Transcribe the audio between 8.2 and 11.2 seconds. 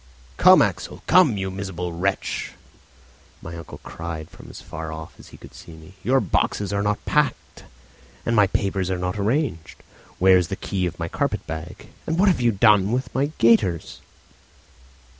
and my papers are not arranged; where's the key of my